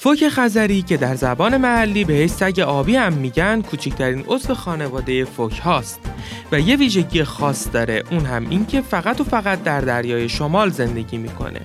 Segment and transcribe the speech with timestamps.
[0.00, 5.58] فوک خزری که در زبان محلی بهش سگ آبی هم میگن کوچکترین عضو خانواده فوک
[5.58, 6.00] هاست.
[6.52, 10.70] و یه ویژگی خاص داره اون هم این که فقط و فقط در دریای شمال
[10.70, 11.60] زندگی می‌کنه.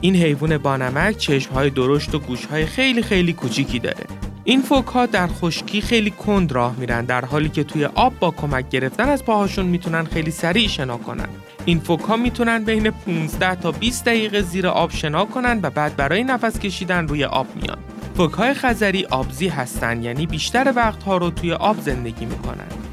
[0.00, 4.06] این حیوان بانمک چشمهای درشت و گوشهای خیلی خیلی کوچیکی داره.
[4.46, 8.30] این فوک ها در خشکی خیلی کند راه میرن در حالی که توی آب با
[8.30, 11.28] کمک گرفتن از پاهاشون می‌تونن خیلی سریع شنا کنن.
[11.64, 15.96] این فوک ها می‌تونن بین 15 تا 20 دقیقه زیر آب شنا کنن و بعد
[15.96, 17.78] برای نفس کشیدن روی آب میان.
[18.16, 22.83] فوک های خزری آبزی هستن یعنی بیشتر وقت ها رو توی آب زندگی می‌کنن.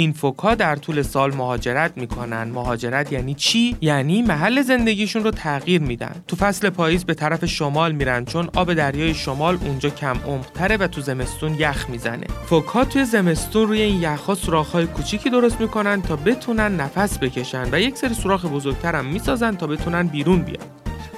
[0.00, 2.42] این فوکا در طول سال مهاجرت می‌کنن.
[2.42, 6.14] مهاجرت یعنی چی؟ یعنی محل زندگیشون رو تغییر میدن.
[6.28, 10.86] تو فصل پاییز به طرف شمال میرن چون آب دریای شمال اونجا کم عمقتره و
[10.86, 12.26] تو زمستون یخ می‌زنه.
[12.46, 17.80] فوکا توی زمستون روی این یخها سوراخ‌های کوچیکی درست می‌کنن تا بتونن نفس بکشن و
[17.80, 20.66] یک سری سوراخ بزرگتر هم می‌سازن تا بتونن بیرون بیان.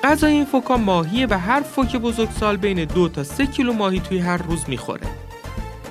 [0.04, 4.18] غذای این فوکا ماهیه و هر فوک بزرگسال بین دو تا سه کیلو ماهی توی
[4.18, 5.06] هر روز می‌خوره.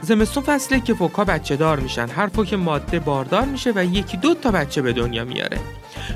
[0.01, 2.07] زمستون فصله که فوکا بچه دار میشن.
[2.09, 5.57] هر فوک ماده باردار میشه و یکی دو تا بچه به دنیا میاره.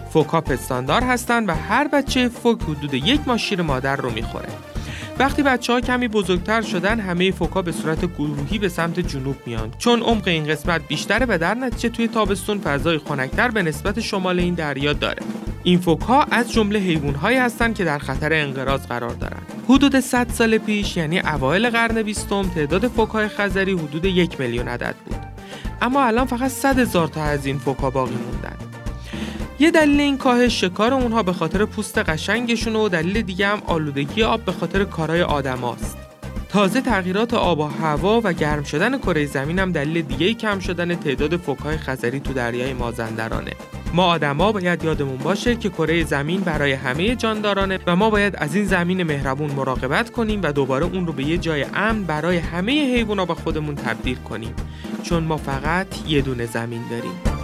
[0.10, 4.50] فوکا پستاندار هستن و هر بچه فوک حدود یک ماه شیر مادر رو می‌خوره.
[5.20, 9.72] وقتی بچه ها کمی بزرگتر شدن همه فوکا به صورت گروهی به سمت جنوب میان.
[9.78, 14.40] چون عمق این قسمت بیشتره و در نتیجه توی تابستون فضای خنکتر به نسبت شمال
[14.40, 15.24] این دریا داره.
[15.66, 19.64] این فوکها از جمله حیوانهایی هستند که در خطر انقراض قرار دارند.
[19.70, 24.96] حدود 100 سال پیش یعنی اوایل قرن بیستم تعداد فوکهای خزری حدود یک میلیون عدد
[25.06, 25.16] بود.
[25.82, 28.56] اما الان فقط 100 هزار تا از این فوکها باقی موندن.
[29.60, 34.24] یه دلیل این کاهش شکار اونها به خاطر پوست قشنگشون و دلیل دیگه هم آلودگی
[34.24, 35.98] آب به خاطر کارهای آدماست.
[36.50, 40.96] تازه تغییرات آب و هوا و گرم شدن کره زمین هم دلیل دیگه کم شدن
[40.96, 43.52] تعداد فوکهای خزری تو دریای مازندرانه.
[43.94, 48.56] ما آدما باید یادمون باشه که کره زمین برای همه جاندارانه و ما باید از
[48.56, 52.72] این زمین مهربون مراقبت کنیم و دوباره اون رو به یه جای امن برای همه
[52.72, 54.54] حیوونا به خودمون تبدیل کنیم.
[55.04, 57.35] چون ما فقط یه دونه زمین داریم.